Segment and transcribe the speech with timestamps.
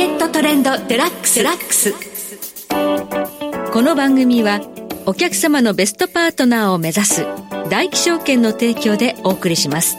[0.00, 1.92] ケットトレンドデラックスックス。
[3.70, 4.62] この番組は
[5.04, 7.26] お客様のベストパートナーを目指す
[7.68, 9.98] 大気証券の提供でお送りします。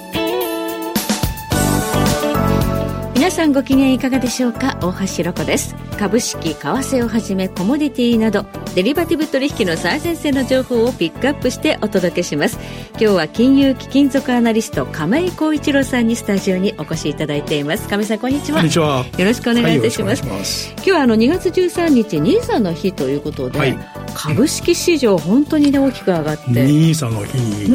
[3.32, 4.78] 皆さんご機嫌いかがでしょうか？
[4.82, 5.74] 大橋ロコです。
[5.98, 8.46] 株式為替をはじめコモディティなど
[8.76, 12.60] デリバティブ取引の最前線の情報をピックアップしてお届けします。
[12.90, 17.88] 今日は金融貴金属アナリスト亀井光一郎さんにスタジオにお越しいただいています。
[17.88, 18.58] 亀井さんこんにちは。
[18.58, 19.06] こんにちは。
[19.18, 20.24] よろしくお願いいたします。
[20.28, 20.42] はい、
[20.76, 23.80] 今日はあの2月13日ニーサの日ということで、はい、
[24.16, 26.50] 株式市場本当にね大きく上がって。
[26.50, 27.74] の日に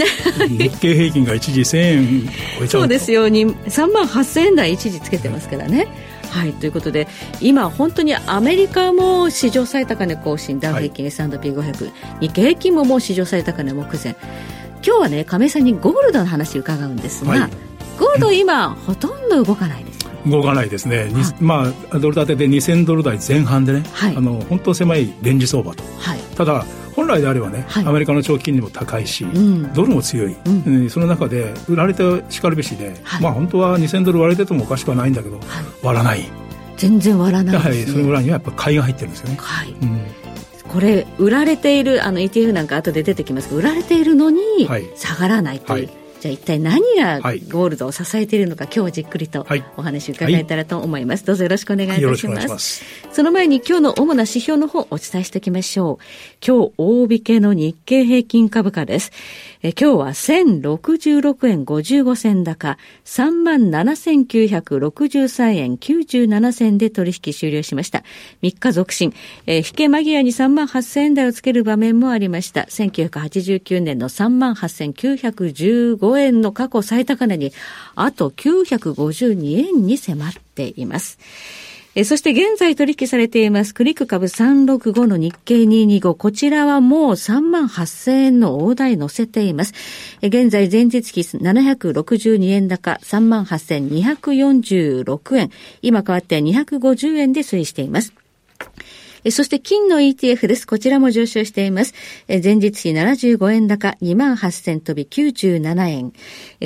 [0.58, 2.27] 日経平均が一時1000円
[2.58, 3.27] 超えちゃうそうですよ。
[3.28, 5.88] 3万8000円台一時つけてますからね、
[6.30, 6.52] はい。
[6.52, 7.08] ということで
[7.41, 10.60] 今、本当にアメリカも史上最高値更新。
[10.60, 11.64] ダウ平均 S&P500、は
[12.20, 14.16] い、日経平均ももう史上最高値目前。
[14.84, 17.50] 今日はね亀井さんにゴールドの話伺うんですが、はい、
[17.98, 19.95] ゴールド今、ほとんど動かないです
[20.26, 35.46] 動かないですね、はい、まあ、ドル建てで2000ドル台前半でね、はい、あの本当狭いレンジ相場と、はい、ただ本来であればね、はい、アメリカの長期金利も高いし、うん、ドルも強い、うん、その中で売られてしかるべしで、はい、まあ本当は2000ドル割れててもおかしくはないんだけど、はい、
[35.83, 36.24] 割らない。
[36.78, 37.86] 全然割らないです、ね、はい。
[37.86, 39.36] その裏にはやっぱ買いが入ってるんですよね。
[39.38, 40.06] はい、うん。
[40.68, 44.40] これ売られているあの ETF なんか後で出てきますけど売られているのに
[44.96, 49.46] 下がらないという、はいじゃあ一体何がゴールドを支えているのか、はい、今日じっくりと
[49.77, 52.84] お話伺えたらと思います、はい、どうぞよろしくお願いいたします。
[53.12, 56.05] その前に今日の主な指標の方お伝えしておきましょう。
[56.44, 59.12] 今日大引けの日経平均株価です
[59.67, 68.05] え今日は1066円55銭高、37,963円97銭で取引終了しました。
[68.42, 69.12] 3日続伸、
[69.47, 72.61] え引け間際に3万8000円台をつける場面もありました。
[72.61, 77.53] 1989年の3万8915円の過去最高値に、
[77.97, 81.19] あと952円に迫っています。
[81.98, 86.12] えそして現在取引されていますクリック株365の日経225。
[86.12, 89.73] こちらはもう3万8000円の大台乗せています。
[90.20, 95.51] え現在前日期762円高3万8246円。
[95.80, 98.13] 今変わって250円で推移しています。
[99.30, 100.66] そして金の ETF です。
[100.66, 101.94] こちらも上昇しています。
[102.28, 106.12] 前日比75円高2万8000飛び97円。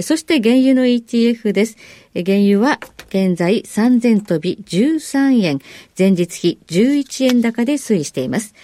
[0.02, 1.76] そして原油の ETF です。
[2.14, 2.78] 原油は
[3.08, 5.58] 現在3000飛び13円。
[5.98, 8.54] 前日比11円高で推移しています。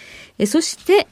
[0.45, 1.07] そして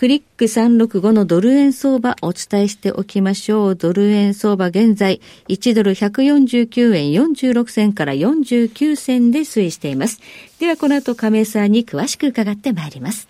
[0.00, 3.76] クリック365のドル円相場お伝えしておきましょう。
[3.76, 10.22] ドル円相場現在1ドル149円46銭から49銭で推移しています。
[10.58, 13.28] ではこの後亀井さんに詳しく伺ってまいります。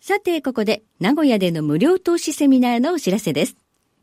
[0.00, 3.56] さて、ここで名古屋での無料投資セミナーのお知らせです。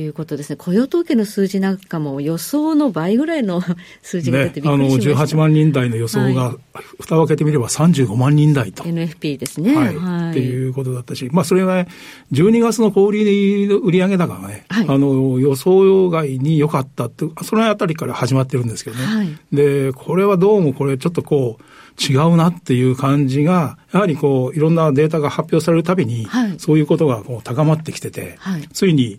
[0.00, 0.56] いうことですね。
[0.56, 3.62] 雇用統計の数字なんかも予想の倍ぐらいの
[4.02, 6.56] 数字が出てびっくりしました、ね、あの18万人台の予想が、はい、
[7.00, 8.84] 蓋を開けてみれば35万人台と。
[8.84, 9.74] NFP ですね。
[9.74, 9.96] はい。
[9.96, 11.88] はい、っていうことだったし、まあそれがね、
[12.32, 19.04] 12月の小売売上高がね、はい、あの予想外に良かったって、そのあたりから始まってるんですけどね。
[19.04, 21.62] はい、で、これはどうもこれちょっとこう、
[22.00, 29.18] 違うなっていう感じが、やはりこう、いろんなデータが発表されるたびに、はい、そういうことがこう高まってきてて、はい、ついに、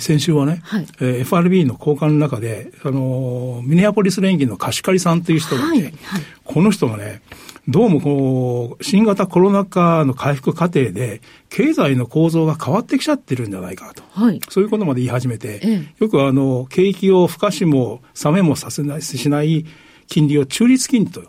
[0.00, 7.22] 先週はね、はい、えー、FRB の交換の中で、あの、ミネアポリス連銀の貸し借りさんという人がいて、はいはい、この人がね、
[7.66, 14.02] どうもこう、新型コロナ禍の回復過程で、経済の構造が変わってきちゃってるんじゃないかと。
[14.10, 19.64] はい、そういうことまで言い始めて、ええ、よくあの、景気を不可視も冷めもさせない、しない
[20.06, 21.22] 金利を中立金利と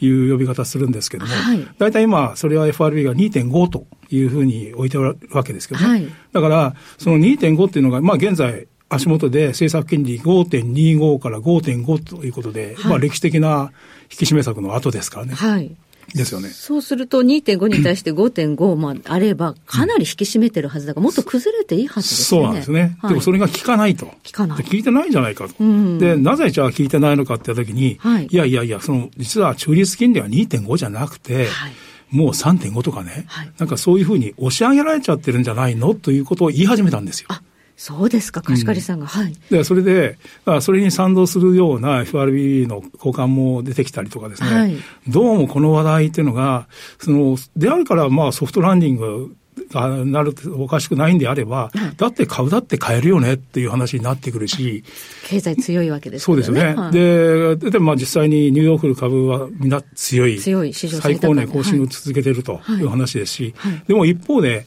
[0.00, 5.86] いう呼び方するんですけども、はい、大体今、それは FRB が2.5というふうに置いておるわけですけどね。
[5.86, 13.72] はい、だから、その2.5っていうのが、まあ現在、足元で政策金利5.25から5.5ということで、はい、まあ歴史的な
[14.04, 15.34] 引き締め策の後ですからね。
[15.34, 15.74] はい。
[16.14, 16.50] ですよね。
[16.50, 22.40] そうすると2.5に対して5.5まああれば、かなり引き締めてるはずだから、もっと崩れていいはずですね。
[22.40, 22.96] そうなんですね。
[23.00, 24.06] はい、でもそれが効かないと。
[24.06, 24.64] 効かない。
[24.64, 25.54] 効いてないんじゃないかと。
[25.60, 31.72] うん、で、なぜじゃあ効いてないのかって言ったときに、はい、いやいやいや、その、実は中立金利は2.5じゃなくて、はい
[32.08, 35.92] もう3.5とかね、はい、なんかそういうふうに押し上げられちゃってるんじゃないの？
[35.92, 37.28] ということを言い始めたんですよ。
[37.76, 39.04] そうですか、貸し借りさんが。
[39.04, 39.34] うん、はい。
[39.50, 40.18] で、それで、
[40.60, 44.76] それに賛同するような FRB の交換も出てきたりとかですね、はい、
[45.08, 46.68] どうもこの話題っていうのが、
[46.98, 49.36] その、であるから、まあソフトランディング
[49.70, 54.84] がなるおかしくないんであれば、はい、だって買うだって買えるよねっていう話になってくるし。
[55.26, 56.24] 経済強いわけですね。
[56.24, 56.74] そうですよね。
[56.74, 60.38] はい、で、で、まあ実際にニューヨーク株はみんな強い。
[60.38, 64.66] 強い、市場最高値更新を続けてるという話ですし、はい、でも一方で、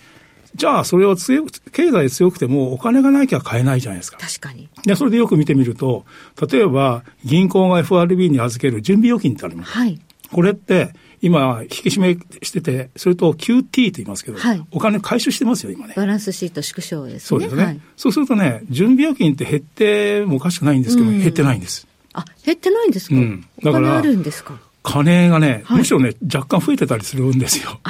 [0.56, 4.18] じゃあ、それは強経済強くてもお金がなきゃ買えないじゃないですか。
[4.18, 4.69] 確かに。
[4.86, 6.06] で、それでよく見てみると、
[6.51, 9.72] 例えば、銀行が FRB に預ける準備預金ってあります。
[9.72, 10.00] はい。
[10.31, 15.94] これって、今、引き締めしてて、それと QT と言いますけど、はい、お金回収してますよ、今ね。
[15.98, 17.19] バランスシート縮小ですね。
[17.19, 17.63] そうですね。
[17.63, 21.88] はい、そうするとね、準備預金って減ってもおかしくないんですけど、減ってないんです。
[22.13, 24.60] あ、減ってないんですか、うん、だから、あるんですか？
[24.81, 27.81] 金がね、むしろね、若干増えてたりするんですよ。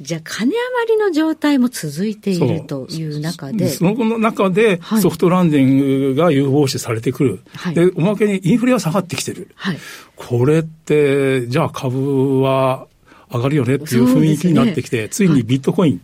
[0.00, 3.68] あじゃあ、金余りの状態も続いているという中で。
[3.68, 7.40] その中で、ソフトランディングが有望視されてくる。
[7.54, 9.48] はい、で、おまけにインフレは下がってきてる。
[9.54, 9.78] はい、
[10.16, 12.86] これって、じゃあ株は
[13.30, 16.00] 上がるよねっていう雰囲気になってきて、ね、ついにビットコイン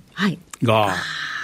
[0.62, 0.98] が、はい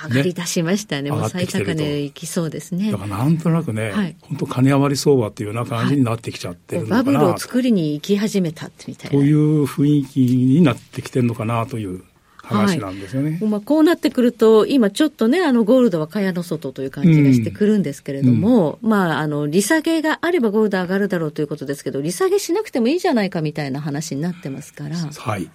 [0.08, 1.10] 上がり出しましたね。
[1.10, 2.92] もう最高値いきそうですね。
[2.92, 9.18] だからなんとなくね、はい、本当金余り相場っていうような感じになってきちゃってるのかな、バブルを作りに行き始めたみたいな。
[9.18, 12.04] という雰囲気になってきてるのかなという。
[12.44, 13.38] 話なんですよね。
[13.40, 24.96] はい、まあ、こうなってくると、今ちょっとね、あの、ゴールドは蚊帳の外という感じがしてくるんですけれども、うん、まあ、あの、利下げがあればゴールド上がるだろうということですけど、利下げしなくてもいいじゃないかみたいな話になってますから。
[24.96, 25.50] はい。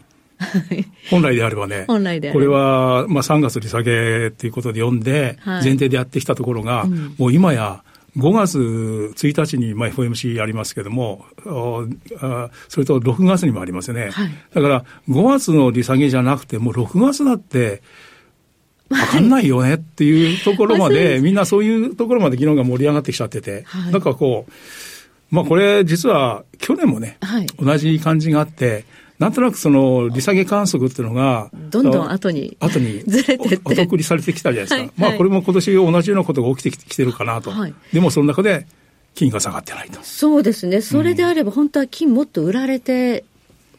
[1.10, 6.86] 本来であればね、本来でこれは、まあ、3月利下げっていうことで読んで、前提でやってきたところが、
[7.18, 7.84] もう今や、
[8.18, 8.60] 5月
[9.16, 11.26] 1日にまあ FOMC ありますけれども、
[12.68, 14.10] それと6月にもありますよね。
[14.12, 17.82] はい、だから5月の利下げじゃなくて、もう6月だって、
[18.90, 24.52] わかんないよねっていうところまで、みんなそういうところまで議論が盛り上がってきちゃってて、はい、なんかこう、
[25.36, 28.86] まあこれ実は去年もね、はい、同じ感じがあって、
[29.20, 34.82] なんとなくその利下げ観測っていうのが、どんどん後に、後に ずれてお得にされてきたじゃないですか。
[34.82, 37.52] はい、まあこれも今年同じようなことが起きてきてるかなと。
[37.52, 38.66] はい、でもその中で
[39.16, 40.00] 金が下がってないと。
[40.04, 40.82] そうですね。
[40.82, 43.26] それであれば本当は金もっと売られて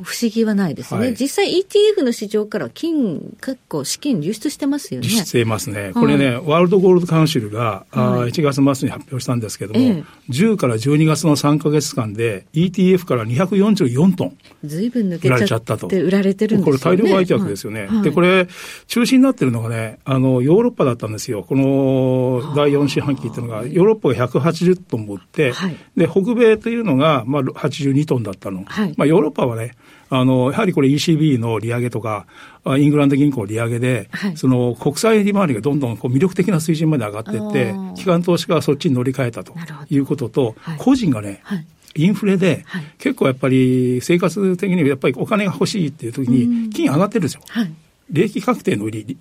[0.03, 5.09] 不思議はないですね、はい、実際 ETF の市場から金、結構資金流出してますよね。
[5.09, 5.93] 流出してますね。
[5.95, 14.37] これね、はい、ワールドゴールドカウンシルが、はい、1月末に発表したんですけども、ええ、10から12月の3か月間で ETF から244トン。
[14.65, 15.89] ずいぶん抜けちゃったと。
[15.89, 17.87] 売られてるんですよ、ね、これ大量売却ですよね。
[17.87, 18.49] はい、で、これ、
[18.87, 21.43] 中心になってるのがね、あの、ヨーロッパだったんですよ。
[21.43, 25.53] この第4四半期っていうのが、ヨーロッパが180トン持って、
[25.97, 28.65] で、北米というのが、まあ、82トンだったの。
[28.97, 29.73] まあ、ヨーロッパはね、
[30.11, 32.27] あの、やはりこれ ECB の利上げとか、
[32.67, 39.55] イングランド銀行利上げで、はい、その国債利回りがどんどんこう魅力的な水準まで上がっていって、機関投資家がそっちに乗り換えたと
[39.89, 41.67] いうことと、はい、個人がね、はい。
[41.97, 42.65] インフレで、
[42.99, 47.41] 結構やっぱり生活的にやっぱりお金が欲しいっていう時に、金上がってるんですよ。
[47.49, 47.73] はい、
[48.11, 49.17] 利益確定の売り。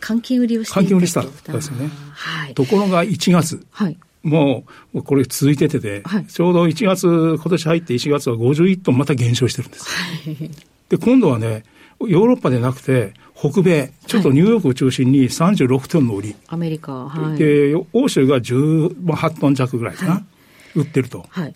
[0.00, 1.90] 換金売りをして換金売りしたんですよね。
[2.12, 9.86] はい、ところが1月、はい、もう、これ続いててて、はい、ちょうど1月、今年入って1月は51トンまた減少してるんです。
[9.86, 10.50] はい、
[10.88, 11.64] で、今度はね、
[12.00, 16.36] ヨーロッパでなくて、北米、ちょっとニューヨークを中心に36トンの売り。
[16.48, 17.38] アメリカ、はい。
[17.38, 20.12] で、欧州が18トン弱ぐらいかな。
[20.12, 20.18] は
[20.76, 21.24] い、売ってると。
[21.28, 21.52] はい。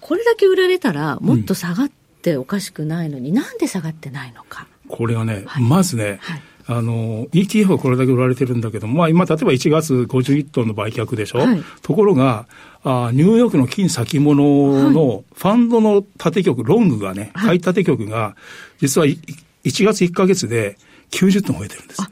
[0.00, 1.90] これだけ売られたら、もっと下がっ
[2.22, 4.66] ておかしくないのに、うん、なんで下がってないのか。
[4.88, 12.46] これはね、はい、まずね、はいあの、ETF はこれだけ売られてるんだけども、まあ今、例えば1月51トンの売却でしょ、はい、ところが
[12.84, 18.34] あ、ニューヨークの金先物のファンドの縦局、ロングがね、買い縦局が、
[18.80, 19.16] 実は1
[19.64, 20.76] 月1か月で
[21.10, 22.02] 90トン増えてるんです。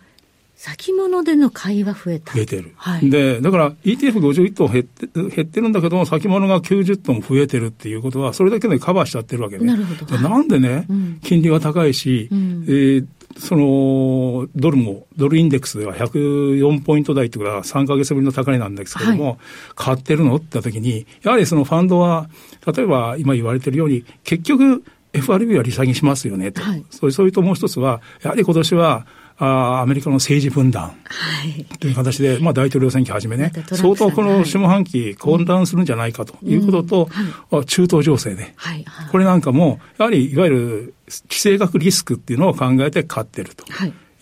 [0.63, 2.35] 先物での買いは増えた。
[2.35, 2.73] 増えてる。
[2.77, 9.65] はい、で、だから ETF51 トン減って減ってるんだけども、先物が90トン増えてるっていうことは、それだけでカバーしちゃってるわけね。
[9.65, 10.19] なるほど。
[10.19, 13.07] なんでね、うん、金利が高いし、うん、えー
[13.39, 19.37] そのドルも、ドルインデックスでは104ポイント台ってことは3か月ぶりの高値なんですけれども、はい、
[19.77, 22.29] 買ってるのって言ったときに、やはりそのファンドは、
[22.67, 26.61] 例えば今言われてるように、結局 FRB は利下げしますよねと。
[26.61, 29.07] はい、それともう一つは、やはり今年は
[29.41, 30.95] あアメリカの政治分断。
[31.79, 37.09] という形で、まあ、大統領選挙はじめね、相当この下半期混乱するんじゃないかということ
[37.51, 38.55] と、中東情勢で、
[39.11, 40.95] これなんかも、やはりいわゆる
[41.29, 43.65] 地政学リスクっていうのを考えて買ってると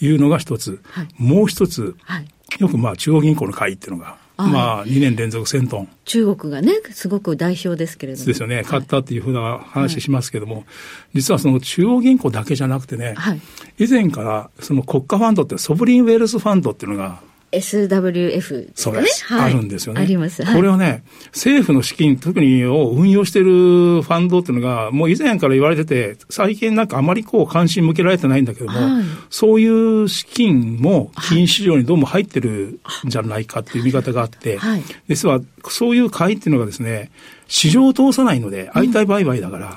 [0.01, 0.09] い。
[0.15, 0.81] うのが一つ、
[1.17, 1.97] もう一つ、
[2.61, 5.89] よくまあ中央銀行の会っていうのがまあ、2年連続1000トン。
[6.05, 8.27] 中国がね、すごく代表ですけれども。
[8.27, 8.63] ですよね。
[8.65, 10.65] 買ったっていうふうな話しますけども、はい、
[11.15, 13.41] 実はその中央銀行だけじゃなくてね、はい、
[13.79, 20.03] 以前からその国家ファンドってソブリンウェルスファンドっていうのが SWF、ね、そうです、はい、あるんですよね。
[20.03, 20.45] あります。
[20.45, 37.11] はい、これはね、政府の資金、特にを運用しているファンドっていうのが、もう以前から言われてて、最近なんかあまりこう関心向けられてないんだけども、はい、そういう資金も金市場にどうも入ってるんじゃないかっていう見方があって、はい、実はそういう買いっていうのがですね、
[37.47, 39.75] 市場を通さないので、相対売買だから、うん、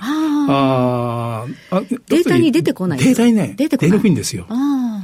[0.49, 2.99] ああデータに出てこない。
[2.99, 3.91] データにね、出てこない。
[3.91, 4.45] 出にくいんですよ。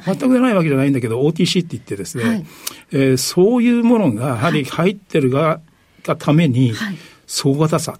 [0.07, 2.45] 全く出ないわけじゃないんだけど、OTC って言ってですね、はい、
[2.91, 5.59] えー、そういうものがやはり入ってるが、
[6.03, 6.73] がために、
[7.25, 7.99] 総型差。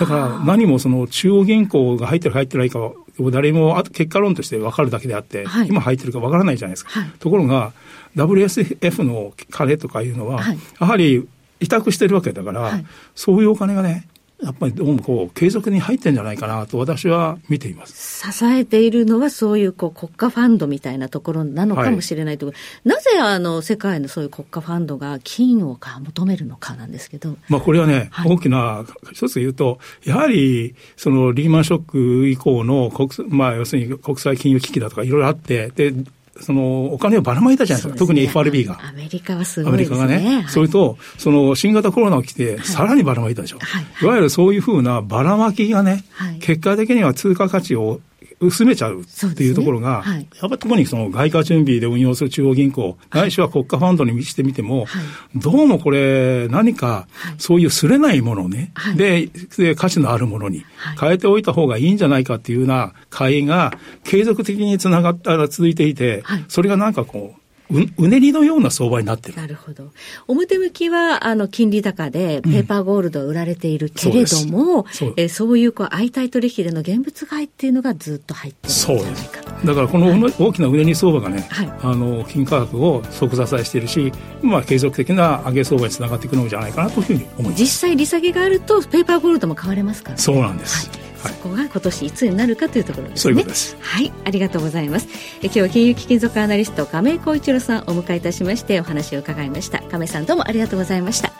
[0.00, 2.92] だから何もその中央銀行が入ってる入ってないかは
[3.30, 7.00] 誰も結果論として分かるだけであって、はい、今入ってるか分からないじゃないですか。
[7.00, 7.72] はい、ところが
[8.16, 11.28] WSF の金とかいうのは、はい、やはり
[11.60, 12.80] 委託してるわけだから、
[13.14, 14.08] そういうお金がね、
[14.44, 18.30] やっぱりどうもこう継続に入ってんじゃないかなと私は見ています。
[18.30, 22.46] 支えているのはそういうこう国家ファンドみたいなところなのかもしれないと。
[22.46, 35.94] はい、なぜあの世界のそういう国家ファンドが金をか求めるのかなんですけど、まあ、これはね、はい、大きな一つ言うとやはりそのリーマンショック以降の国、まあ、要するに国際金融危機だとかいろいろあってで
[36.40, 38.78] そのお金をばらまいたじゃないですか、すね、特に FRB が。
[38.82, 39.98] アメリカはすごいですね。
[39.98, 40.36] アメリカがね。
[40.42, 43.58] はい、それと、その新型コロナが来て、さらにばらまいたでしょ。
[43.60, 48.00] はい、いわゆるそういうふうなばらまきがね、はい、結果的には通貨価値を
[48.46, 50.12] 薄めちゃうっていうところが、ね。
[50.12, 53.30] はい、やっぱり特にその外貨準備で運用する中央銀行、ない。
[53.34, 55.04] しは国家ファンドにしてみても、はい、
[55.36, 57.06] どうもこれ、何か
[57.38, 60.64] そういうすれないものをね、はい、でで、価値のあるものに
[61.00, 63.72] 変えておいた方がいいんじゃないかっていうような会議が
[64.04, 67.40] 継続的につながったら続いていて、それがなんかこう、
[67.70, 69.36] ううねりのような相場になってる。
[69.36, 69.90] なるほど。
[70.28, 79.66] 表向きは、あの、金利高で、ペーパーゴールド売られているけれども、うん、そうえそういう、こう、相対取引での現物買いっていうのがずっと入ってるんじゃないかと。
[79.66, 87.60] だから、この、はい、大きなうねり相場がね、はい、あの、金価格を即支えしているし、まあ、継続的な上げ相場につながっていくのじゃないかなというふうに思います。
[87.60, 90.90] 実際、利下げがあると、ペーパーゴールドも買われますから、ね、そうなんです。
[90.90, 93.44] はいそこが今年いつになるかというところですね。
[93.80, 95.08] はい、ありがとうございます。
[95.42, 99.80] え今日は金融貴金属アナリスト亀井浩一郎さんお迎えいたしましてお話を伺いました。
[99.82, 101.32] 亀井さんどうもありがとうございました。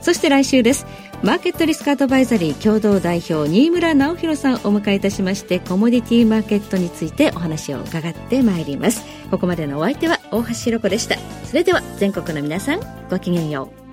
[0.00, 0.86] そして来週です。
[1.22, 13.70] マーケットリスクアドバイザリー共同代表新村直弘さんをお迎えいたしましてコモディティマーケットについてお話を伺ってまいりますここまでのお相手は大橋ひろ子でしたそれでは全国の皆さんごきげんよ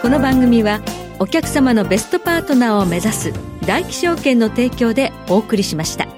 [0.00, 0.80] この番組は
[1.22, 3.32] お客様のベストパートナーを目指す
[3.66, 6.08] 大気証券の提供でお送りしました。